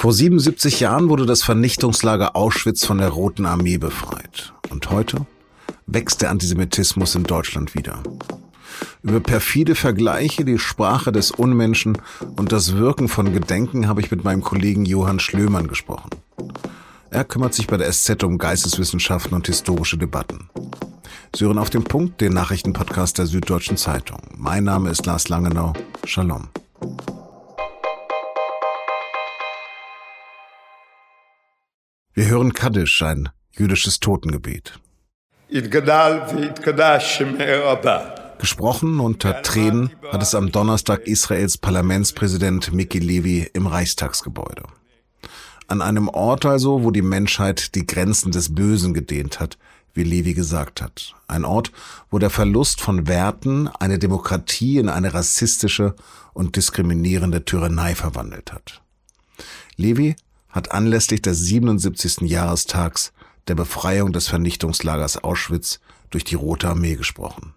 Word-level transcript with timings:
Vor 0.00 0.14
77 0.14 0.80
Jahren 0.80 1.10
wurde 1.10 1.26
das 1.26 1.42
Vernichtungslager 1.42 2.34
Auschwitz 2.34 2.86
von 2.86 2.96
der 2.96 3.10
Roten 3.10 3.44
Armee 3.44 3.76
befreit. 3.76 4.54
Und 4.70 4.88
heute 4.88 5.26
wächst 5.86 6.22
der 6.22 6.30
Antisemitismus 6.30 7.14
in 7.16 7.24
Deutschland 7.24 7.74
wieder. 7.74 8.02
Über 9.02 9.20
perfide 9.20 9.74
Vergleiche, 9.74 10.46
die 10.46 10.58
Sprache 10.58 11.12
des 11.12 11.30
Unmenschen 11.30 11.98
und 12.36 12.50
das 12.50 12.78
Wirken 12.78 13.08
von 13.08 13.34
Gedenken 13.34 13.88
habe 13.88 14.00
ich 14.00 14.10
mit 14.10 14.24
meinem 14.24 14.40
Kollegen 14.40 14.86
Johann 14.86 15.20
Schlömann 15.20 15.68
gesprochen. 15.68 16.08
Er 17.10 17.24
kümmert 17.24 17.52
sich 17.52 17.66
bei 17.66 17.76
der 17.76 17.92
SZ 17.92 18.24
um 18.24 18.38
Geisteswissenschaften 18.38 19.34
und 19.34 19.48
historische 19.48 19.98
Debatten. 19.98 20.48
Sie 21.36 21.44
hören 21.44 21.58
auf 21.58 21.68
den 21.68 21.84
Punkt, 21.84 22.22
den 22.22 22.32
Nachrichtenpodcast 22.32 23.18
der 23.18 23.26
Süddeutschen 23.26 23.76
Zeitung. 23.76 24.22
Mein 24.34 24.64
Name 24.64 24.88
ist 24.88 25.04
Lars 25.04 25.28
Langenau. 25.28 25.74
Shalom. 26.06 26.48
Wir 32.20 32.28
hören 32.28 32.52
Kaddisch, 32.52 33.00
ein 33.00 33.30
jüdisches 33.52 33.98
Totengebet. 33.98 34.78
Gesprochen 38.38 39.00
unter 39.00 39.40
Tränen 39.40 39.90
hat 40.12 40.22
es 40.22 40.34
am 40.34 40.52
Donnerstag 40.52 41.06
Israels 41.06 41.56
Parlamentspräsident 41.56 42.74
Miki 42.74 42.98
Levi 42.98 43.48
im 43.54 43.66
Reichstagsgebäude. 43.66 44.64
An 45.66 45.80
einem 45.80 46.08
Ort 46.08 46.44
also, 46.44 46.84
wo 46.84 46.90
die 46.90 47.00
Menschheit 47.00 47.74
die 47.74 47.86
Grenzen 47.86 48.32
des 48.32 48.54
Bösen 48.54 48.92
gedehnt 48.92 49.40
hat, 49.40 49.56
wie 49.94 50.04
Levi 50.04 50.34
gesagt 50.34 50.82
hat. 50.82 51.14
Ein 51.26 51.46
Ort, 51.46 51.72
wo 52.10 52.18
der 52.18 52.28
Verlust 52.28 52.82
von 52.82 53.08
Werten 53.08 53.68
eine 53.78 53.98
Demokratie 53.98 54.76
in 54.76 54.90
eine 54.90 55.14
rassistische 55.14 55.94
und 56.34 56.56
diskriminierende 56.56 57.46
Tyrannei 57.46 57.94
verwandelt 57.94 58.52
hat. 58.52 58.82
Levi 59.76 60.16
hat 60.50 60.72
anlässlich 60.72 61.22
des 61.22 61.40
77. 61.40 62.22
Jahrestags 62.22 63.12
der 63.48 63.54
Befreiung 63.54 64.12
des 64.12 64.28
Vernichtungslagers 64.28 65.22
Auschwitz 65.24 65.80
durch 66.10 66.24
die 66.24 66.34
Rote 66.34 66.68
Armee 66.68 66.96
gesprochen. 66.96 67.54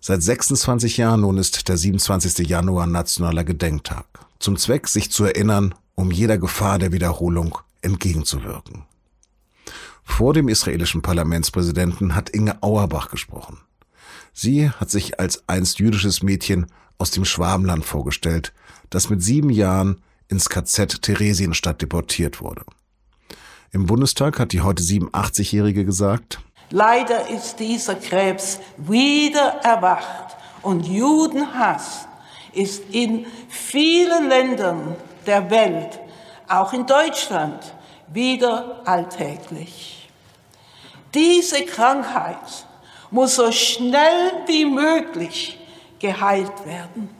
Seit 0.00 0.22
26 0.22 0.96
Jahren 0.96 1.22
nun 1.22 1.38
ist 1.38 1.68
der 1.68 1.76
27. 1.76 2.48
Januar 2.48 2.86
nationaler 2.86 3.44
Gedenktag. 3.44 4.06
Zum 4.38 4.56
Zweck, 4.56 4.86
sich 4.86 5.10
zu 5.10 5.24
erinnern, 5.24 5.74
um 5.96 6.12
jeder 6.12 6.38
Gefahr 6.38 6.78
der 6.78 6.92
Wiederholung 6.92 7.58
entgegenzuwirken. 7.82 8.84
Vor 10.04 10.32
dem 10.34 10.48
israelischen 10.48 11.02
Parlamentspräsidenten 11.02 12.14
hat 12.14 12.30
Inge 12.30 12.62
Auerbach 12.62 13.10
gesprochen. 13.10 13.58
Sie 14.32 14.70
hat 14.70 14.90
sich 14.90 15.18
als 15.18 15.42
einst 15.48 15.80
jüdisches 15.80 16.22
Mädchen 16.22 16.66
aus 16.96 17.10
dem 17.10 17.24
Schwabenland 17.24 17.84
vorgestellt, 17.84 18.52
das 18.90 19.10
mit 19.10 19.22
sieben 19.22 19.50
Jahren 19.50 20.00
ins 20.28 20.48
KZ 20.48 21.02
Theresienstadt 21.02 21.82
deportiert 21.82 22.40
wurde. 22.40 22.64
Im 23.72 23.86
Bundestag 23.86 24.38
hat 24.38 24.52
die 24.52 24.60
heute 24.60 24.82
87-Jährige 24.82 25.84
gesagt, 25.84 26.40
Leider 26.70 27.28
ist 27.30 27.58
dieser 27.60 27.94
Krebs 27.94 28.58
wieder 28.76 29.60
erwacht 29.62 30.36
und 30.62 30.86
Judenhass 30.86 32.06
ist 32.52 32.82
in 32.92 33.26
vielen 33.48 34.28
Ländern 34.28 34.96
der 35.26 35.50
Welt, 35.50 35.98
auch 36.46 36.72
in 36.72 36.86
Deutschland, 36.86 37.72
wieder 38.08 38.82
alltäglich. 38.84 40.08
Diese 41.14 41.64
Krankheit 41.64 42.66
muss 43.10 43.36
so 43.36 43.50
schnell 43.50 44.32
wie 44.46 44.66
möglich 44.66 45.58
geheilt 45.98 46.66
werden. 46.66 47.17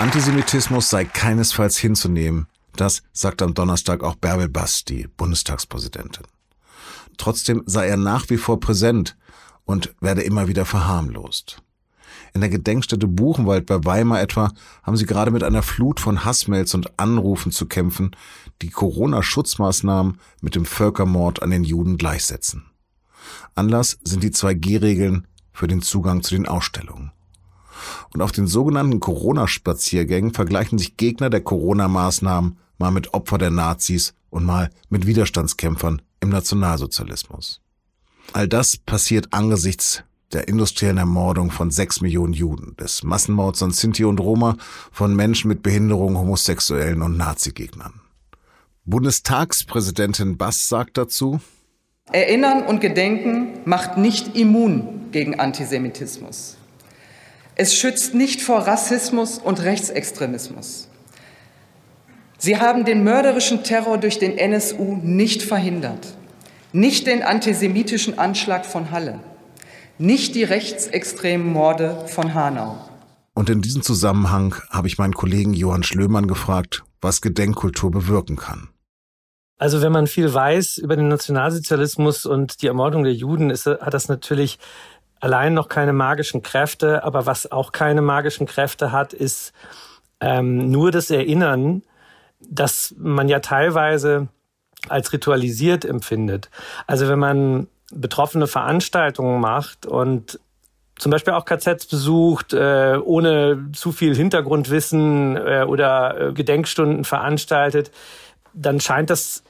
Antisemitismus 0.00 0.88
sei 0.88 1.04
keinesfalls 1.04 1.76
hinzunehmen. 1.76 2.46
Das 2.74 3.02
sagt 3.12 3.42
am 3.42 3.52
Donnerstag 3.52 4.02
auch 4.02 4.14
Bärbel 4.14 4.48
Bass, 4.48 4.86
die 4.86 5.06
Bundestagspräsidentin. 5.06 6.24
Trotzdem 7.18 7.62
sei 7.66 7.86
er 7.86 7.98
nach 7.98 8.30
wie 8.30 8.38
vor 8.38 8.60
präsent 8.60 9.18
und 9.66 9.94
werde 10.00 10.22
immer 10.22 10.48
wieder 10.48 10.64
verharmlost. 10.64 11.62
In 12.32 12.40
der 12.40 12.48
Gedenkstätte 12.48 13.06
Buchenwald 13.06 13.66
bei 13.66 13.84
Weimar 13.84 14.22
etwa 14.22 14.50
haben 14.82 14.96
sie 14.96 15.04
gerade 15.04 15.30
mit 15.32 15.42
einer 15.42 15.62
Flut 15.62 16.00
von 16.00 16.24
Hassmails 16.24 16.72
und 16.72 16.98
Anrufen 16.98 17.52
zu 17.52 17.66
kämpfen, 17.66 18.16
die 18.62 18.70
Corona-Schutzmaßnahmen 18.70 20.18
mit 20.40 20.54
dem 20.54 20.64
Völkermord 20.64 21.42
an 21.42 21.50
den 21.50 21.62
Juden 21.62 21.98
gleichsetzen. 21.98 22.64
Anlass 23.54 23.98
sind 24.02 24.22
die 24.22 24.30
2G-Regeln 24.30 25.26
für 25.52 25.68
den 25.68 25.82
Zugang 25.82 26.22
zu 26.22 26.34
den 26.34 26.48
Ausstellungen. 26.48 27.12
Und 28.12 28.22
auf 28.22 28.32
den 28.32 28.46
sogenannten 28.46 29.00
Corona-Spaziergängen 29.00 30.32
vergleichen 30.32 30.78
sich 30.78 30.96
Gegner 30.96 31.30
der 31.30 31.40
Corona-Maßnahmen 31.40 32.58
mal 32.78 32.90
mit 32.90 33.14
Opfer 33.14 33.38
der 33.38 33.50
Nazis 33.50 34.14
und 34.30 34.44
mal 34.44 34.70
mit 34.88 35.06
Widerstandskämpfern 35.06 36.02
im 36.20 36.30
Nationalsozialismus. 36.30 37.60
All 38.32 38.48
das 38.48 38.76
passiert 38.76 39.32
angesichts 39.32 40.02
der 40.32 40.46
industriellen 40.48 40.98
Ermordung 40.98 41.50
von 41.50 41.70
sechs 41.70 42.00
Millionen 42.00 42.32
Juden, 42.32 42.76
des 42.76 43.02
Massenmords 43.02 43.62
an 43.62 43.72
Sinti 43.72 44.04
und 44.04 44.20
Roma, 44.20 44.56
von 44.92 45.14
Menschen 45.16 45.48
mit 45.48 45.62
Behinderung, 45.62 46.16
Homosexuellen 46.16 47.02
und 47.02 47.16
Nazi-Gegnern. 47.16 48.00
Bundestagspräsidentin 48.84 50.36
Bass 50.36 50.68
sagt 50.68 50.96
dazu, 50.98 51.40
Erinnern 52.12 52.62
und 52.62 52.80
Gedenken 52.80 53.60
macht 53.64 53.96
nicht 53.96 54.36
immun 54.36 55.10
gegen 55.12 55.38
Antisemitismus. 55.38 56.56
Es 57.62 57.74
schützt 57.74 58.14
nicht 58.14 58.40
vor 58.40 58.60
Rassismus 58.60 59.36
und 59.36 59.60
Rechtsextremismus. 59.60 60.88
Sie 62.38 62.56
haben 62.56 62.86
den 62.86 63.04
mörderischen 63.04 63.62
Terror 63.64 63.98
durch 63.98 64.18
den 64.18 64.38
NSU 64.38 64.96
nicht 65.02 65.42
verhindert, 65.42 66.14
nicht 66.72 67.06
den 67.06 67.22
antisemitischen 67.22 68.18
Anschlag 68.18 68.64
von 68.64 68.92
Halle, 68.92 69.20
nicht 69.98 70.36
die 70.36 70.44
rechtsextremen 70.44 71.52
Morde 71.52 72.06
von 72.06 72.32
Hanau. 72.32 72.78
Und 73.34 73.50
in 73.50 73.60
diesem 73.60 73.82
Zusammenhang 73.82 74.54
habe 74.70 74.88
ich 74.88 74.96
meinen 74.96 75.12
Kollegen 75.12 75.52
Johann 75.52 75.82
Schlömann 75.82 76.28
gefragt, 76.28 76.82
was 77.02 77.20
Gedenkkultur 77.20 77.90
bewirken 77.90 78.36
kann. 78.36 78.70
Also 79.58 79.82
wenn 79.82 79.92
man 79.92 80.06
viel 80.06 80.32
weiß 80.32 80.78
über 80.78 80.96
den 80.96 81.08
Nationalsozialismus 81.08 82.24
und 82.24 82.62
die 82.62 82.68
Ermordung 82.68 83.04
der 83.04 83.12
Juden, 83.12 83.50
ist, 83.50 83.66
hat 83.66 83.92
das 83.92 84.08
natürlich 84.08 84.58
allein 85.20 85.54
noch 85.54 85.68
keine 85.68 85.92
magischen 85.92 86.42
Kräfte, 86.42 87.04
aber 87.04 87.26
was 87.26 87.50
auch 87.50 87.72
keine 87.72 88.02
magischen 88.02 88.46
Kräfte 88.46 88.90
hat, 88.92 89.12
ist 89.12 89.52
ähm, 90.20 90.70
nur 90.70 90.90
das 90.90 91.10
Erinnern, 91.10 91.82
dass 92.40 92.94
man 92.98 93.28
ja 93.28 93.40
teilweise 93.40 94.28
als 94.88 95.12
ritualisiert 95.12 95.84
empfindet. 95.84 96.50
Also 96.86 97.08
wenn 97.08 97.18
man 97.18 97.68
betroffene 97.92 98.46
Veranstaltungen 98.46 99.40
macht 99.40 99.84
und 99.86 100.40
zum 100.96 101.10
Beispiel 101.10 101.32
auch 101.32 101.44
KZs 101.44 101.86
besucht, 101.86 102.52
äh, 102.52 102.98
ohne 103.02 103.70
zu 103.72 103.90
viel 103.90 104.14
Hintergrundwissen 104.14 105.36
äh, 105.36 105.64
oder 105.66 106.28
äh, 106.28 106.32
Gedenkstunden 106.32 107.04
veranstaltet, 107.04 107.90
dann 108.52 108.80
scheint 108.80 109.10
das 109.10 109.42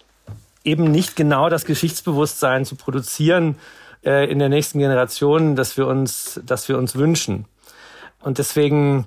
eben 0.62 0.84
nicht 0.84 1.16
genau 1.16 1.48
das 1.48 1.64
Geschichtsbewusstsein 1.64 2.64
zu 2.64 2.76
produzieren, 2.76 3.56
äh, 4.04 4.30
in 4.30 4.38
der 4.38 4.48
nächsten 4.48 4.78
Generation, 4.78 5.56
dass 5.56 5.76
wir 5.76 5.86
uns, 5.86 6.40
dass 6.44 6.68
wir 6.68 6.78
uns 6.78 6.96
wünschen. 6.96 7.46
Und 8.22 8.38
deswegen 8.38 9.06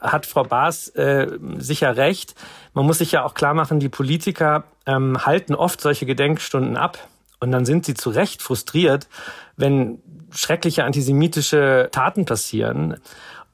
hat 0.00 0.26
Frau 0.26 0.44
Baas 0.44 0.88
äh, 0.90 1.28
sicher 1.58 1.96
recht. 1.96 2.34
Man 2.74 2.86
muss 2.86 2.98
sich 2.98 3.12
ja 3.12 3.24
auch 3.24 3.34
klar 3.34 3.54
machen, 3.54 3.80
die 3.80 3.88
Politiker 3.88 4.64
ähm, 4.86 5.24
halten 5.24 5.54
oft 5.54 5.80
solche 5.80 6.06
Gedenkstunden 6.06 6.76
ab. 6.76 6.98
Und 7.40 7.52
dann 7.52 7.64
sind 7.64 7.84
sie 7.84 7.94
zu 7.94 8.10
Recht 8.10 8.42
frustriert, 8.42 9.08
wenn 9.56 10.02
schreckliche 10.30 10.84
antisemitische 10.84 11.88
Taten 11.92 12.24
passieren 12.24 12.96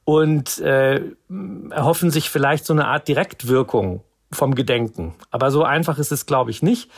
und 0.03 0.59
äh, 0.59 1.01
erhoffen 1.69 2.11
sich 2.11 2.29
vielleicht 2.29 2.65
so 2.65 2.73
eine 2.73 2.87
Art 2.87 3.07
Direktwirkung 3.07 4.01
vom 4.31 4.55
Gedenken. 4.55 5.15
Aber 5.31 5.51
so 5.51 5.63
einfach 5.63 5.97
ist 5.97 6.11
es, 6.11 6.25
glaube 6.25 6.51
ich, 6.51 6.61
nicht 6.61 6.89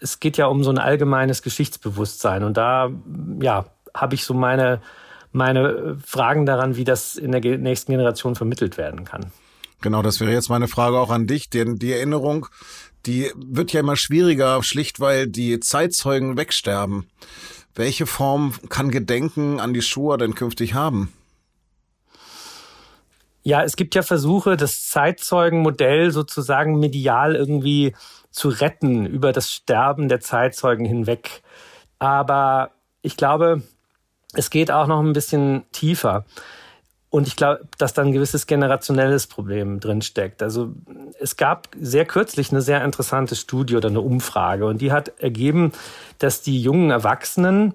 es 0.00 0.20
geht 0.20 0.36
ja 0.36 0.46
um 0.46 0.64
so 0.64 0.70
ein 0.70 0.78
allgemeines 0.78 1.42
Geschichtsbewusstsein. 1.42 2.44
Und 2.44 2.56
da, 2.56 2.90
ja, 3.40 3.66
habe 3.94 4.14
ich 4.14 4.24
so 4.24 4.34
meine, 4.34 4.80
meine 5.32 5.98
Fragen 6.04 6.46
daran, 6.46 6.76
wie 6.76 6.84
das 6.84 7.16
in 7.16 7.32
der 7.32 7.40
nächsten 7.58 7.92
Generation 7.92 8.34
vermittelt 8.34 8.78
werden 8.78 9.04
kann. 9.04 9.32
Genau, 9.82 10.02
das 10.02 10.20
wäre 10.20 10.32
jetzt 10.32 10.50
meine 10.50 10.68
Frage 10.68 10.98
auch 10.98 11.10
an 11.10 11.26
dich, 11.26 11.48
denn 11.48 11.76
die 11.76 11.92
Erinnerung, 11.92 12.46
die 13.06 13.30
wird 13.34 13.72
ja 13.72 13.80
immer 13.80 13.96
schwieriger, 13.96 14.62
schlicht 14.62 15.00
weil 15.00 15.26
die 15.26 15.60
Zeitzeugen 15.60 16.36
wegsterben. 16.36 17.06
Welche 17.74 18.06
Form 18.06 18.52
kann 18.68 18.90
Gedenken 18.90 19.60
an 19.60 19.72
die 19.72 19.82
Shoah 19.82 20.18
denn 20.18 20.34
künftig 20.34 20.74
haben? 20.74 21.12
Ja, 23.42 23.62
es 23.62 23.76
gibt 23.76 23.94
ja 23.94 24.02
Versuche, 24.02 24.58
das 24.58 24.88
Zeitzeugenmodell 24.88 26.10
sozusagen 26.10 26.78
medial 26.78 27.36
irgendwie 27.36 27.94
zu 28.30 28.48
retten 28.48 29.06
über 29.06 29.32
das 29.32 29.50
Sterben 29.50 30.08
der 30.08 30.20
Zeitzeugen 30.20 30.84
hinweg. 30.84 31.42
Aber 31.98 32.70
ich 33.02 33.16
glaube, 33.16 33.62
es 34.34 34.50
geht 34.50 34.70
auch 34.70 34.86
noch 34.86 35.00
ein 35.00 35.12
bisschen 35.12 35.64
tiefer. 35.72 36.24
Und 37.10 37.26
ich 37.26 37.34
glaube, 37.34 37.66
dass 37.76 37.92
da 37.92 38.02
ein 38.02 38.12
gewisses 38.12 38.46
generationelles 38.46 39.26
Problem 39.26 39.80
drin 39.80 40.00
steckt. 40.00 40.44
Also 40.44 40.72
es 41.18 41.36
gab 41.36 41.68
sehr 41.78 42.04
kürzlich 42.04 42.52
eine 42.52 42.62
sehr 42.62 42.84
interessante 42.84 43.34
Studie 43.34 43.76
oder 43.76 43.88
eine 43.88 44.00
Umfrage 44.00 44.64
und 44.66 44.80
die 44.80 44.92
hat 44.92 45.20
ergeben, 45.20 45.72
dass 46.18 46.40
die 46.40 46.62
jungen 46.62 46.90
Erwachsenen 46.90 47.74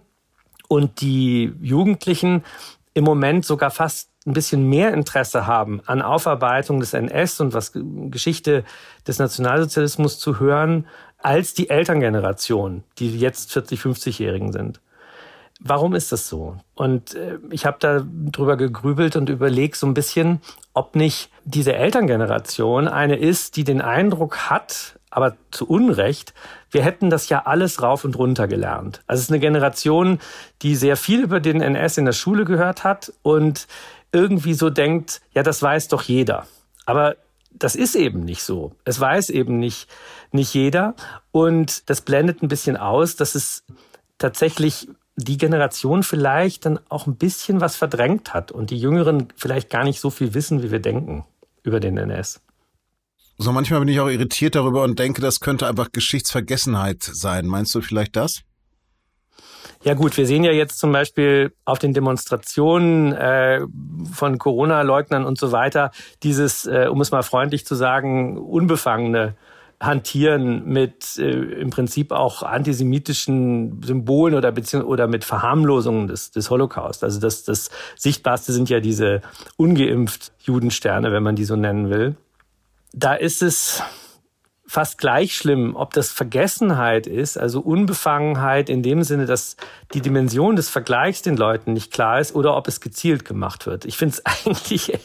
und 0.69 1.01
die 1.01 1.53
Jugendlichen 1.61 2.45
im 2.93 3.03
Moment 3.03 3.45
sogar 3.45 3.71
fast 3.71 4.09
ein 4.25 4.33
bisschen 4.33 4.67
mehr 4.67 4.93
Interesse 4.93 5.45
haben 5.45 5.81
an 5.85 6.01
Aufarbeitung 6.01 6.79
des 6.79 6.93
NS 6.93 7.41
und 7.41 7.53
was 7.53 7.71
Geschichte 7.73 8.63
des 9.07 9.19
Nationalsozialismus 9.19 10.19
zu 10.19 10.39
hören, 10.39 10.87
als 11.19 11.53
die 11.53 11.69
Elterngeneration, 11.69 12.83
die 12.97 13.17
jetzt 13.17 13.51
40, 13.51 13.79
50-Jährigen 13.79 14.51
sind. 14.51 14.79
Warum 15.59 15.95
ist 15.95 16.11
das 16.11 16.27
so? 16.27 16.57
Und 16.73 17.15
äh, 17.15 17.37
ich 17.49 17.65
habe 17.65 17.77
da 17.79 18.05
drüber 18.05 18.57
gegrübelt 18.57 19.15
und 19.15 19.29
überlegt 19.29 19.77
so 19.77 19.87
ein 19.87 19.93
bisschen, 19.93 20.41
ob 20.73 20.95
nicht 20.95 21.29
diese 21.45 21.73
Elterngeneration 21.73 22.87
eine 22.87 23.15
ist, 23.15 23.55
die 23.55 23.63
den 23.63 23.81
Eindruck 23.81 24.49
hat, 24.49 24.99
aber 25.09 25.37
zu 25.51 25.65
Unrecht, 25.65 26.33
wir 26.71 26.83
hätten 26.83 27.09
das 27.09 27.29
ja 27.29 27.43
alles 27.45 27.81
rauf 27.81 28.03
und 28.03 28.17
runter 28.17 28.49
gelernt. 28.49 29.01
Also 29.07 29.19
es 29.21 29.25
ist 29.25 29.31
eine 29.31 29.39
Generation, 29.39 30.19
die 30.61 30.75
sehr 30.75 30.97
viel 30.97 31.21
über 31.21 31.39
den 31.39 31.61
NS 31.61 31.99
in 31.99 32.05
der 32.05 32.11
Schule 32.11 32.43
gehört 32.43 32.83
hat 32.83 33.13
und 33.21 33.67
irgendwie 34.11 34.53
so 34.53 34.69
denkt, 34.69 35.21
ja, 35.33 35.43
das 35.43 35.61
weiß 35.61 35.87
doch 35.89 36.03
jeder. 36.03 36.47
Aber 36.85 37.15
das 37.51 37.75
ist 37.75 37.95
eben 37.95 38.21
nicht 38.21 38.43
so. 38.43 38.73
Es 38.83 38.99
weiß 38.99 39.29
eben 39.29 39.59
nicht, 39.59 39.87
nicht 40.31 40.53
jeder. 40.53 40.95
Und 41.31 41.89
das 41.89 42.01
blendet 42.01 42.41
ein 42.41 42.47
bisschen 42.47 42.77
aus, 42.77 43.15
dass 43.15 43.35
es 43.35 43.63
tatsächlich 44.17 44.87
die 45.15 45.37
Generation 45.37 46.03
vielleicht 46.03 46.65
dann 46.65 46.79
auch 46.89 47.07
ein 47.07 47.15
bisschen 47.15 47.61
was 47.61 47.75
verdrängt 47.75 48.33
hat 48.33 48.51
und 48.51 48.69
die 48.69 48.77
Jüngeren 48.77 49.29
vielleicht 49.37 49.69
gar 49.69 49.85
nicht 49.85 49.99
so 49.99 50.09
viel 50.09 50.33
wissen, 50.33 50.61
wie 50.61 50.71
wir 50.71 50.79
denken 50.79 51.25
über 51.63 51.79
den 51.79 51.97
NS. 51.97 52.41
So 53.37 53.51
manchmal 53.51 53.79
bin 53.79 53.89
ich 53.89 53.99
auch 53.99 54.09
irritiert 54.09 54.55
darüber 54.55 54.83
und 54.83 54.99
denke, 54.99 55.21
das 55.21 55.39
könnte 55.39 55.67
einfach 55.67 55.91
Geschichtsvergessenheit 55.91 57.03
sein. 57.03 57.45
Meinst 57.47 57.75
du 57.75 57.81
vielleicht 57.81 58.15
das? 58.15 58.43
Ja 59.85 59.93
gut, 59.93 60.17
wir 60.17 60.25
sehen 60.25 60.43
ja 60.43 60.51
jetzt 60.51 60.79
zum 60.79 60.91
Beispiel 60.91 61.53
auf 61.63 61.77
den 61.77 61.93
Demonstrationen 61.93 63.13
äh, 63.13 63.61
von 64.11 64.39
Corona-Leugnern 64.39 65.23
und 65.23 65.37
so 65.37 65.51
weiter 65.51 65.91
dieses, 66.23 66.65
äh, 66.65 66.87
um 66.89 67.01
es 67.01 67.11
mal 67.11 67.21
freundlich 67.21 67.67
zu 67.67 67.75
sagen, 67.75 68.35
unbefangene 68.39 69.35
hantieren 69.79 70.65
mit 70.65 71.19
äh, 71.19 71.29
im 71.29 71.69
Prinzip 71.69 72.11
auch 72.11 72.41
antisemitischen 72.41 73.83
Symbolen 73.83 74.33
oder 74.33 74.51
oder 74.85 75.05
mit 75.05 75.23
Verharmlosungen 75.23 76.07
des, 76.07 76.31
des 76.31 76.49
Holocaust. 76.49 77.03
Also 77.03 77.19
das, 77.19 77.43
das 77.43 77.69
Sichtbarste 77.95 78.53
sind 78.53 78.71
ja 78.71 78.79
diese 78.79 79.21
ungeimpft 79.55 80.31
Judensterne, 80.39 81.11
wenn 81.11 81.21
man 81.21 81.35
die 81.35 81.45
so 81.45 81.55
nennen 81.55 81.91
will. 81.91 82.15
Da 82.91 83.13
ist 83.13 83.43
es 83.43 83.83
fast 84.67 84.97
gleich 84.97 85.35
schlimm, 85.35 85.75
ob 85.75 85.93
das 85.93 86.11
Vergessenheit 86.11 87.07
ist, 87.07 87.37
also 87.37 87.59
Unbefangenheit 87.59 88.69
in 88.69 88.81
dem 88.81 89.03
Sinne, 89.03 89.25
dass 89.25 89.57
die 89.93 90.01
Dimension 90.01 90.55
des 90.55 90.69
Vergleichs 90.69 91.21
den 91.21 91.37
Leuten 91.37 91.73
nicht 91.73 91.93
klar 91.93 92.19
ist, 92.19 92.35
oder 92.35 92.57
ob 92.57 92.67
es 92.67 92.81
gezielt 92.81 93.25
gemacht 93.25 93.67
wird. 93.67 93.85
Ich 93.85 93.97
finde 93.97 94.15
es 94.15 94.25
eigentlich 94.45 94.97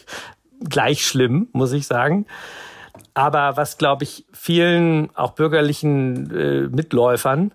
gleich 0.68 1.06
schlimm, 1.06 1.48
muss 1.52 1.72
ich 1.72 1.86
sagen. 1.86 2.26
Aber 3.14 3.56
was, 3.56 3.78
glaube 3.78 4.04
ich, 4.04 4.24
vielen 4.32 5.14
auch 5.16 5.32
bürgerlichen 5.32 6.30
äh, 6.30 6.68
Mitläufern 6.68 7.52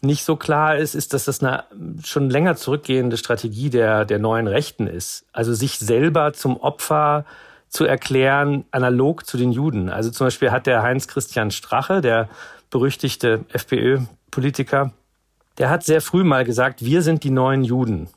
nicht 0.00 0.24
so 0.24 0.36
klar 0.36 0.76
ist, 0.76 0.94
ist, 0.94 1.12
dass 1.12 1.24
das 1.24 1.42
eine 1.42 1.64
schon 2.04 2.30
länger 2.30 2.56
zurückgehende 2.56 3.16
Strategie 3.16 3.68
der, 3.68 4.04
der 4.04 4.18
neuen 4.18 4.46
Rechten 4.46 4.86
ist. 4.86 5.26
Also 5.32 5.54
sich 5.54 5.78
selber 5.78 6.32
zum 6.34 6.56
Opfer 6.56 7.24
zu 7.68 7.84
erklären, 7.84 8.64
analog 8.70 9.26
zu 9.26 9.36
den 9.36 9.52
Juden. 9.52 9.88
Also 9.90 10.10
zum 10.10 10.26
Beispiel 10.26 10.50
hat 10.50 10.66
der 10.66 10.82
Heinz 10.82 11.08
Christian 11.08 11.50
Strache, 11.50 12.00
der 12.00 12.28
berüchtigte 12.70 13.44
FPÖ-Politiker, 13.52 14.92
der 15.58 15.70
hat 15.70 15.84
sehr 15.84 16.00
früh 16.00 16.24
mal 16.24 16.44
gesagt, 16.44 16.84
wir 16.84 17.02
sind 17.02 17.24
die 17.24 17.30
neuen 17.30 17.64
Juden. 17.64 18.08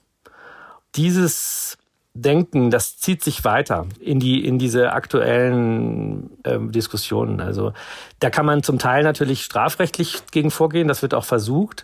Dieses 0.95 1.77
Denken, 2.13 2.71
das 2.71 2.97
zieht 2.97 3.23
sich 3.23 3.45
weiter 3.45 3.87
in 4.01 4.19
die 4.19 4.45
in 4.45 4.59
diese 4.59 4.91
aktuellen 4.91 6.29
äh, 6.43 6.59
Diskussionen. 6.59 7.39
Also 7.39 7.71
da 8.19 8.29
kann 8.29 8.45
man 8.45 8.63
zum 8.63 8.79
Teil 8.79 9.03
natürlich 9.03 9.43
strafrechtlich 9.43 10.23
gegen 10.29 10.51
vorgehen, 10.51 10.89
das 10.89 11.01
wird 11.01 11.13
auch 11.13 11.23
versucht. 11.23 11.83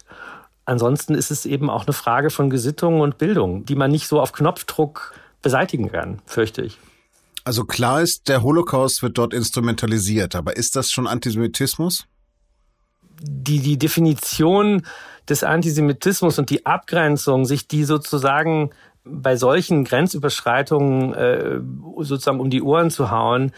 Ansonsten 0.66 1.16
ist 1.16 1.32
es 1.32 1.46
eben 1.46 1.70
auch 1.70 1.86
eine 1.86 1.94
Frage 1.94 2.30
von 2.30 2.50
Gesittung 2.50 3.00
und 3.00 3.18
Bildung, 3.18 3.66
die 3.66 3.76
man 3.76 3.90
nicht 3.90 4.10
so 4.10 4.20
auf 4.20 4.34
Knopfdruck 4.34 5.14
beseitigen 5.42 5.90
kann, 5.94 6.20
fürchte 6.26 6.62
ich. 6.62 6.78
Also 7.48 7.64
klar 7.64 8.02
ist, 8.02 8.28
der 8.28 8.44
Holocaust 8.44 9.02
wird 9.02 9.18
dort 9.18 9.34
instrumentalisiert, 9.34 10.36
aber 10.36 10.58
ist 10.58 10.76
das 10.76 10.92
schon 10.92 11.08
Antisemitismus? 11.08 12.06
Die, 13.22 13.60
die 13.60 13.78
Definition 13.78 14.86
des 15.30 15.46
Antisemitismus 15.46 16.40
und 16.40 16.50
die 16.50 16.66
Abgrenzung, 16.66 17.46
sich 17.46 17.66
die 17.66 17.86
sozusagen 17.86 18.72
bei 19.06 19.38
solchen 19.38 19.86
Grenzüberschreitungen 19.86 21.14
äh, 21.14 21.62
sozusagen 22.00 22.42
um 22.42 22.50
die 22.50 22.62
Ohren 22.62 22.92
zu 22.92 23.12
hauen, 23.12 23.54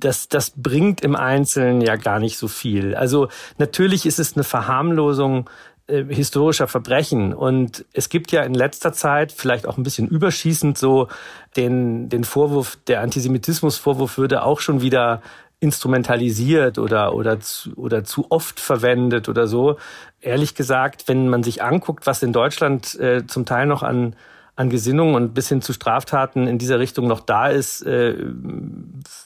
das, 0.00 0.26
das 0.26 0.50
bringt 0.56 1.00
im 1.02 1.14
Einzelnen 1.14 1.82
ja 1.82 1.94
gar 1.94 2.18
nicht 2.18 2.36
so 2.36 2.48
viel. 2.48 2.96
Also 2.96 3.28
natürlich 3.56 4.04
ist 4.04 4.18
es 4.18 4.34
eine 4.34 4.42
Verharmlosung 4.42 5.48
äh, 5.86 6.04
historischer 6.04 6.68
Verbrechen. 6.68 7.34
Und 7.34 7.84
es 7.92 8.08
gibt 8.08 8.32
ja 8.32 8.42
in 8.42 8.54
letzter 8.54 8.92
Zeit, 8.92 9.32
vielleicht 9.32 9.66
auch 9.66 9.76
ein 9.76 9.82
bisschen 9.82 10.08
überschießend 10.08 10.76
so, 10.78 11.08
den, 11.56 12.08
den 12.08 12.24
Vorwurf, 12.24 12.78
der 12.86 13.00
Antisemitismusvorwurf 13.00 14.18
würde 14.18 14.42
auch 14.42 14.60
schon 14.60 14.80
wieder 14.80 15.22
instrumentalisiert 15.58 16.78
oder, 16.78 17.14
oder, 17.14 17.40
zu, 17.40 17.74
oder 17.76 18.04
zu 18.04 18.26
oft 18.30 18.60
verwendet 18.60 19.28
oder 19.28 19.46
so. 19.46 19.76
Ehrlich 20.20 20.54
gesagt, 20.54 21.08
wenn 21.08 21.28
man 21.28 21.42
sich 21.42 21.62
anguckt, 21.62 22.06
was 22.06 22.22
in 22.22 22.32
Deutschland 22.32 22.94
äh, 23.00 23.26
zum 23.26 23.46
Teil 23.46 23.66
noch 23.66 23.82
an 23.82 24.14
an 24.56 24.70
Gesinnungen 24.70 25.14
und 25.14 25.34
bis 25.34 25.50
hin 25.50 25.60
zu 25.60 25.74
Straftaten 25.74 26.46
in 26.48 26.56
dieser 26.58 26.78
Richtung 26.78 27.06
noch 27.06 27.20
da 27.20 27.48
ist, 27.48 27.82
äh, 27.82 28.16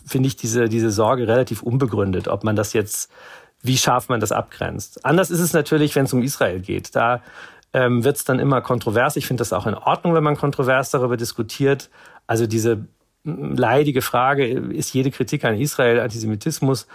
finde 0.04 0.26
ich 0.26 0.36
diese, 0.36 0.68
diese 0.68 0.90
Sorge 0.90 1.28
relativ 1.28 1.62
unbegründet, 1.62 2.26
ob 2.26 2.42
man 2.42 2.56
das 2.56 2.72
jetzt, 2.72 3.10
wie 3.62 3.76
scharf 3.76 4.08
man 4.08 4.20
das 4.20 4.32
abgrenzt. 4.32 5.04
Anders 5.04 5.30
ist 5.30 5.40
es 5.40 5.52
natürlich, 5.52 5.94
wenn 5.96 6.04
es 6.04 6.12
um 6.12 6.22
Israel 6.22 6.60
geht. 6.60 6.94
Da 6.96 7.22
ähm, 7.72 8.04
wird 8.04 8.16
es 8.16 8.24
dann 8.24 8.38
immer 8.38 8.60
kontrovers. 8.60 9.16
Ich 9.16 9.26
finde 9.26 9.42
das 9.42 9.52
auch 9.52 9.66
in 9.66 9.74
Ordnung, 9.74 10.14
wenn 10.14 10.24
man 10.24 10.36
kontrovers 10.36 10.90
darüber 10.90 11.16
diskutiert. 11.16 11.90
Also 12.26 12.46
diese 12.46 12.86
leidige 13.24 14.02
Frage, 14.02 14.46
ist 14.46 14.94
jede 14.94 15.10
Kritik 15.10 15.44
an 15.44 15.54
Israel 15.54 16.00
Antisemitismus? 16.00 16.86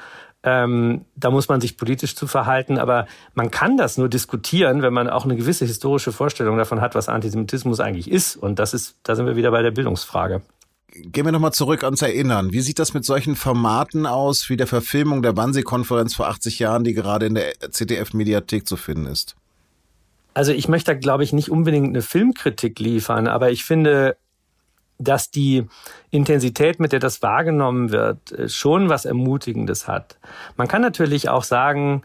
Ähm, 0.43 1.05
da 1.15 1.31
muss 1.31 1.47
man 1.49 1.59
sich 1.59 1.75
politisch 1.75 2.15
zu 2.15 2.27
verhalten, 2.27 2.77
aber 2.77 3.07
man 3.33 3.49
kann 3.49 3.77
das 3.77 3.97
nur 3.97 4.09
diskutieren, 4.09 4.83
wenn 4.83 4.93
man 4.93 5.09
auch 5.09 5.25
eine 5.25 5.35
gewisse 5.35 5.65
historische 5.65 6.11
Vorstellung 6.11 6.57
davon 6.57 6.81
hat, 6.81 6.93
was 6.93 7.09
Antisemitismus 7.09 7.79
eigentlich 7.79 8.11
ist. 8.11 8.35
Und 8.35 8.59
das 8.59 8.75
ist, 8.75 8.97
da 9.03 9.15
sind 9.15 9.25
wir 9.25 9.35
wieder 9.35 9.49
bei 9.49 9.63
der 9.63 9.71
Bildungsfrage. 9.71 10.41
Gehen 10.97 11.25
wir 11.25 11.33
nochmal 11.33 11.51
zurück 11.51 11.83
ans 11.83 12.01
Erinnern. 12.01 12.53
Wie 12.53 12.61
sieht 12.61 12.79
das 12.79 12.93
mit 12.93 13.03
solchen 13.03 13.35
Formaten 13.35 14.05
aus, 14.05 14.49
wie 14.49 14.55
der 14.55 14.67
Verfilmung 14.67 15.21
der 15.21 15.35
Wannsee-Konferenz 15.35 16.15
vor 16.15 16.27
80 16.27 16.59
Jahren, 16.59 16.85
die 16.85 16.93
gerade 16.93 17.25
in 17.25 17.35
der 17.35 17.53
ZDF-Mediathek 17.69 18.65
zu 18.65 18.77
finden 18.77 19.07
ist? 19.07 19.35
Also 20.33 20.53
ich 20.53 20.69
möchte 20.69 20.93
da, 20.93 20.99
glaube 20.99 21.23
ich, 21.23 21.33
nicht 21.33 21.49
unbedingt 21.49 21.89
eine 21.89 22.01
Filmkritik 22.01 22.79
liefern, 22.79 23.27
aber 23.27 23.51
ich 23.51 23.65
finde, 23.65 24.15
dass 24.97 25.31
die 25.31 25.65
Intensität, 26.11 26.79
mit 26.79 26.93
der 26.93 26.99
das 26.99 27.21
wahrgenommen 27.21 27.91
wird, 27.91 28.31
äh, 28.31 28.47
schon 28.47 28.87
was 28.87 29.05
Ermutigendes 29.05 29.87
hat. 29.87 30.17
Man 30.55 30.67
kann 30.67 30.81
natürlich 30.81 31.27
auch 31.27 31.43
sagen, 31.43 32.03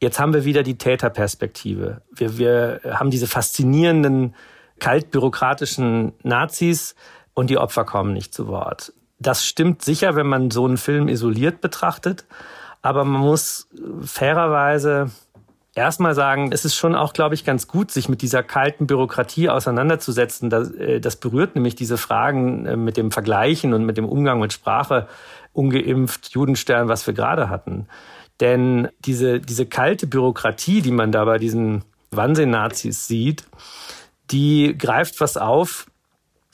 jetzt 0.00 0.18
haben 0.18 0.34
wir 0.34 0.44
wieder 0.44 0.62
die 0.62 0.76
Täterperspektive. 0.76 2.02
Wir, 2.10 2.36
wir 2.36 2.80
haben 2.84 3.10
diese 3.10 3.26
faszinierenden, 3.26 4.34
kaltbürokratischen 4.80 6.12
Nazis 6.22 6.94
und 7.34 7.50
die 7.50 7.58
Opfer 7.58 7.84
kommen 7.84 8.12
nicht 8.12 8.34
zu 8.34 8.48
Wort. 8.48 8.92
Das 9.18 9.44
stimmt 9.44 9.82
sicher, 9.82 10.16
wenn 10.16 10.26
man 10.26 10.50
so 10.50 10.66
einen 10.66 10.76
Film 10.76 11.08
isoliert 11.08 11.60
betrachtet. 11.60 12.26
Aber 12.82 13.04
man 13.04 13.20
muss 13.20 13.68
fairerweise 14.04 15.10
erstmal 15.74 16.14
sagen, 16.14 16.50
es 16.52 16.64
ist 16.64 16.74
schon 16.74 16.94
auch, 16.94 17.12
glaube 17.12 17.34
ich, 17.34 17.44
ganz 17.44 17.68
gut, 17.68 17.90
sich 17.90 18.08
mit 18.08 18.22
dieser 18.22 18.42
kalten 18.42 18.86
Bürokratie 18.86 19.48
auseinanderzusetzen. 19.48 20.50
Das, 20.50 20.70
äh, 20.72 21.00
das 21.00 21.16
berührt 21.16 21.54
nämlich 21.54 21.74
diese 21.74 21.96
Fragen 21.96 22.66
äh, 22.66 22.76
mit 22.76 22.96
dem 22.96 23.10
Vergleichen 23.10 23.72
und 23.72 23.84
mit 23.84 23.96
dem 23.96 24.08
Umgang 24.08 24.40
mit 24.40 24.52
Sprache, 24.52 25.08
ungeimpft, 25.52 26.30
Judenstern, 26.30 26.88
was 26.88 27.06
wir 27.06 27.14
gerade 27.14 27.48
hatten. 27.48 27.86
Denn 28.40 28.88
diese, 29.00 29.40
diese 29.40 29.66
kalte 29.66 30.06
Bürokratie, 30.06 30.82
die 30.82 30.90
man 30.90 31.12
da 31.12 31.24
bei 31.24 31.38
diesen 31.38 31.84
Wannsee-Nazis 32.10 33.06
sieht, 33.06 33.44
die 34.30 34.76
greift 34.76 35.20
was 35.20 35.36
auf, 35.36 35.86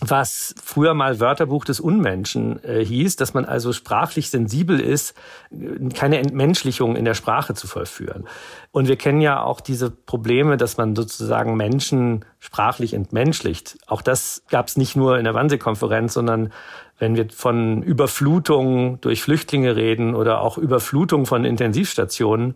was 0.00 0.55
früher 0.62 0.95
mal 0.95 1.19
Wörterbuch 1.19 1.64
des 1.64 1.81
Unmenschen 1.81 2.62
äh, 2.62 2.85
hieß, 2.85 3.17
dass 3.17 3.35
man 3.35 3.45
also 3.45 3.73
sprachlich 3.73 4.31
sensibel 4.31 4.78
ist, 4.78 5.14
keine 5.95 6.19
Entmenschlichung 6.19 6.95
in 6.95 7.05
der 7.05 7.14
Sprache 7.14 7.55
zu 7.55 7.67
vollführen. 7.67 8.28
Und 8.71 8.87
wir 8.87 8.95
kennen 8.95 9.21
ja 9.21 9.43
auch 9.43 9.61
diese 9.61 9.90
Probleme, 9.90 10.57
dass 10.57 10.76
man 10.76 10.95
sozusagen 10.95 11.57
Menschen 11.57 12.25
sprachlich 12.38 12.95
entmenschlicht. 12.95 13.76
Auch 13.88 14.02
das 14.02 14.43
gab 14.49 14.69
es 14.69 14.76
nicht 14.76 14.95
nur 14.95 15.19
in 15.19 15.25
der 15.25 15.35
Wannsee-Konferenz, 15.35 16.14
sondern 16.14 16.52
wenn 17.00 17.17
wir 17.17 17.28
von 17.31 17.83
Überflutung 17.83 19.00
durch 19.00 19.23
Flüchtlinge 19.23 19.75
reden 19.75 20.14
oder 20.14 20.43
auch 20.43 20.59
Überflutung 20.59 21.26
von 21.26 21.45
Intensivstationen, 21.45 22.55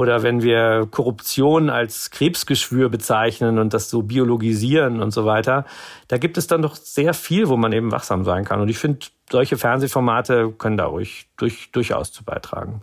oder 0.00 0.22
wenn 0.22 0.40
wir 0.40 0.88
Korruption 0.90 1.68
als 1.68 2.10
Krebsgeschwür 2.10 2.88
bezeichnen 2.88 3.58
und 3.58 3.74
das 3.74 3.90
so 3.90 4.00
biologisieren 4.00 5.02
und 5.02 5.10
so 5.10 5.26
weiter, 5.26 5.66
da 6.08 6.16
gibt 6.16 6.38
es 6.38 6.46
dann 6.46 6.62
doch 6.62 6.74
sehr 6.74 7.12
viel, 7.12 7.48
wo 7.48 7.58
man 7.58 7.70
eben 7.72 7.92
wachsam 7.92 8.24
sein 8.24 8.46
kann. 8.46 8.62
Und 8.62 8.70
ich 8.70 8.78
finde, 8.78 9.00
solche 9.30 9.58
Fernsehformate 9.58 10.54
können 10.56 10.78
da 10.78 10.86
ruhig 10.86 11.28
durch, 11.36 11.70
durchaus 11.72 12.12
zu 12.12 12.24
beitragen. 12.24 12.80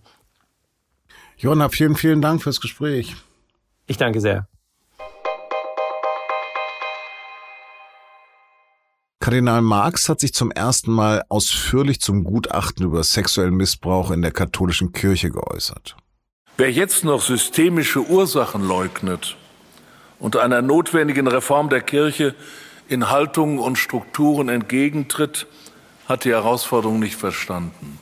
Jonna, 1.37 1.69
vielen, 1.69 1.95
vielen 1.95 2.21
Dank 2.21 2.43
fürs 2.43 2.61
Gespräch. 2.61 3.15
Ich 3.87 3.97
danke 3.97 4.21
sehr. 4.21 4.47
Kardinal 9.19 9.63
Marx 9.63 10.07
hat 10.07 10.19
sich 10.19 10.35
zum 10.35 10.51
ersten 10.51 10.91
Mal 10.91 11.23
ausführlich 11.29 11.99
zum 11.99 12.23
Gutachten 12.23 12.85
über 12.85 13.03
sexuellen 13.03 13.55
Missbrauch 13.55 14.11
in 14.11 14.21
der 14.21 14.31
katholischen 14.31 14.91
Kirche 14.91 15.31
geäußert. 15.31 15.97
Wer 16.59 16.71
jetzt 16.71 17.03
noch 17.03 17.21
systemische 17.21 18.01
Ursachen 18.01 18.67
leugnet 18.67 19.37
und 20.17 20.37
einer 20.37 20.63
notwendigen 20.63 21.27
Reform 21.27 21.69
der 21.69 21.81
Kirche 21.81 22.33
in 22.87 23.11
Haltungen 23.11 23.59
und 23.59 23.77
Strukturen 23.77 24.49
entgegentritt, 24.49 25.45
hat 26.07 26.25
die 26.25 26.31
Herausforderung 26.31 26.99
nicht 26.99 27.15
verstanden. 27.15 27.99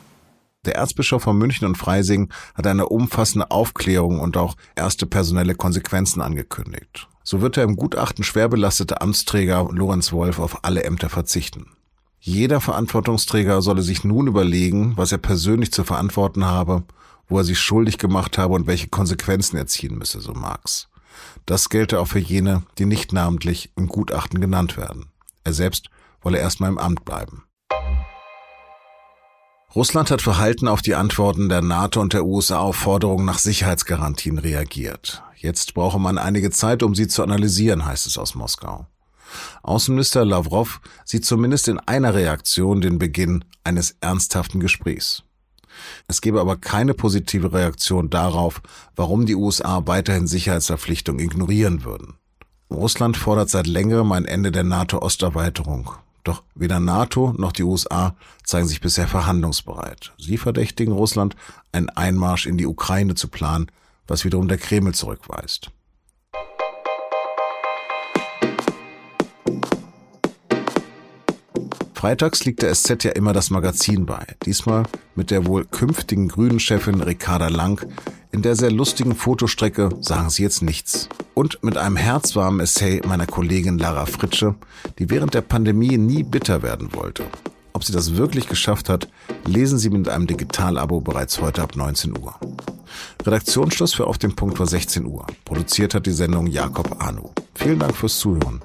Der 0.64 0.76
Erzbischof 0.76 1.22
von 1.22 1.36
München 1.36 1.66
und 1.66 1.76
Freising 1.76 2.32
hat 2.54 2.66
eine 2.66 2.88
umfassende 2.88 3.50
Aufklärung 3.50 4.20
und 4.20 4.38
auch 4.38 4.56
erste 4.74 5.04
personelle 5.04 5.54
Konsequenzen 5.54 6.22
angekündigt. 6.22 7.08
So 7.24 7.42
wird 7.42 7.56
der 7.56 7.64
im 7.64 7.76
Gutachten 7.76 8.24
schwer 8.24 8.48
belastete 8.48 9.02
Amtsträger 9.02 9.68
Lorenz 9.70 10.12
Wolf 10.12 10.38
auf 10.38 10.64
alle 10.64 10.82
Ämter 10.82 11.10
verzichten. 11.10 11.66
Jeder 12.20 12.62
Verantwortungsträger 12.62 13.60
solle 13.60 13.82
sich 13.82 14.02
nun 14.02 14.28
überlegen, 14.28 14.94
was 14.96 15.12
er 15.12 15.18
persönlich 15.18 15.72
zu 15.72 15.84
verantworten 15.84 16.46
habe 16.46 16.84
wo 17.28 17.38
er 17.38 17.44
sich 17.44 17.58
schuldig 17.58 17.98
gemacht 17.98 18.38
habe 18.38 18.54
und 18.54 18.66
welche 18.66 18.88
Konsequenzen 18.88 19.56
er 19.56 19.66
ziehen 19.66 19.98
müsse, 19.98 20.20
so 20.20 20.32
Marx. 20.32 20.88
Das 21.44 21.68
gelte 21.68 22.00
auch 22.00 22.08
für 22.08 22.18
jene, 22.18 22.62
die 22.78 22.86
nicht 22.86 23.12
namentlich 23.12 23.72
im 23.76 23.88
Gutachten 23.88 24.40
genannt 24.40 24.76
werden. 24.76 25.06
Er 25.44 25.52
selbst 25.52 25.88
wolle 26.22 26.38
erstmal 26.38 26.70
im 26.70 26.78
Amt 26.78 27.04
bleiben. 27.04 27.44
Russland 29.74 30.10
hat 30.10 30.22
verhalten 30.22 30.68
auf 30.68 30.80
die 30.80 30.94
Antworten 30.94 31.48
der 31.48 31.60
NATO 31.60 32.00
und 32.00 32.14
der 32.14 32.24
USA 32.24 32.60
auf 32.60 32.76
Forderungen 32.76 33.26
nach 33.26 33.38
Sicherheitsgarantien 33.38 34.38
reagiert. 34.38 35.22
Jetzt 35.36 35.74
brauche 35.74 36.00
man 36.00 36.16
einige 36.16 36.50
Zeit, 36.50 36.82
um 36.82 36.94
sie 36.94 37.08
zu 37.08 37.22
analysieren, 37.22 37.84
heißt 37.84 38.06
es 38.06 38.16
aus 38.16 38.34
Moskau. 38.34 38.86
Außenminister 39.62 40.24
Lavrov 40.24 40.80
sieht 41.04 41.26
zumindest 41.26 41.68
in 41.68 41.78
einer 41.80 42.14
Reaktion 42.14 42.80
den 42.80 42.98
Beginn 42.98 43.44
eines 43.64 43.96
ernsthaften 44.00 44.60
Gesprächs. 44.60 45.25
Es 46.08 46.20
gebe 46.20 46.40
aber 46.40 46.56
keine 46.56 46.94
positive 46.94 47.52
Reaktion 47.52 48.10
darauf, 48.10 48.62
warum 48.94 49.26
die 49.26 49.34
USA 49.34 49.86
weiterhin 49.86 50.26
Sicherheitsverpflichtungen 50.26 51.24
ignorieren 51.24 51.84
würden. 51.84 52.14
Russland 52.70 53.16
fordert 53.16 53.48
seit 53.48 53.66
längerem 53.66 54.12
ein 54.12 54.24
Ende 54.24 54.50
der 54.50 54.64
NATO-Osterweiterung. 54.64 55.90
Doch 56.24 56.42
weder 56.56 56.80
NATO 56.80 57.32
noch 57.38 57.52
die 57.52 57.62
USA 57.62 58.16
zeigen 58.42 58.66
sich 58.66 58.80
bisher 58.80 59.06
verhandlungsbereit. 59.06 60.12
Sie 60.18 60.38
verdächtigen 60.38 60.92
Russland, 60.92 61.36
einen 61.70 61.88
Einmarsch 61.90 62.46
in 62.46 62.58
die 62.58 62.66
Ukraine 62.66 63.14
zu 63.14 63.28
planen, 63.28 63.70
was 64.08 64.24
wiederum 64.24 64.48
der 64.48 64.58
Kreml 64.58 64.94
zurückweist. 64.94 65.70
Freitags 71.96 72.44
liegt 72.44 72.60
der 72.60 72.74
SZ 72.74 73.04
ja 73.04 73.12
immer 73.12 73.32
das 73.32 73.48
Magazin 73.48 74.04
bei. 74.04 74.26
Diesmal 74.44 74.82
mit 75.14 75.30
der 75.30 75.46
wohl 75.46 75.64
künftigen 75.64 76.28
Grünen-Chefin 76.28 77.00
Ricarda 77.00 77.48
Lang 77.48 77.86
in 78.32 78.42
der 78.42 78.54
sehr 78.54 78.70
lustigen 78.70 79.14
Fotostrecke 79.14 79.88
Sagen 80.02 80.28
Sie 80.28 80.42
jetzt 80.42 80.60
nichts. 80.60 81.08
Und 81.32 81.62
mit 81.62 81.78
einem 81.78 81.96
herzwarmen 81.96 82.60
Essay 82.60 83.00
meiner 83.06 83.26
Kollegin 83.26 83.78
Lara 83.78 84.04
Fritsche, 84.04 84.56
die 84.98 85.08
während 85.08 85.32
der 85.32 85.40
Pandemie 85.40 85.96
nie 85.96 86.22
bitter 86.22 86.62
werden 86.62 86.92
wollte. 86.92 87.24
Ob 87.72 87.82
sie 87.82 87.94
das 87.94 88.16
wirklich 88.16 88.46
geschafft 88.46 88.90
hat, 88.90 89.08
lesen 89.46 89.78
Sie 89.78 89.88
mit 89.88 90.10
einem 90.10 90.26
Digitalabo 90.26 91.00
bereits 91.00 91.40
heute 91.40 91.62
ab 91.62 91.76
19 91.76 92.18
Uhr. 92.18 92.34
Redaktionsschluss 93.24 93.94
für 93.94 94.06
Auf 94.06 94.18
dem 94.18 94.36
Punkt 94.36 94.58
war 94.58 94.66
16 94.66 95.06
Uhr. 95.06 95.26
Produziert 95.46 95.94
hat 95.94 96.04
die 96.04 96.12
Sendung 96.12 96.46
Jakob 96.46 97.02
Arno. 97.02 97.32
Vielen 97.54 97.78
Dank 97.78 97.96
fürs 97.96 98.18
Zuhören. 98.18 98.60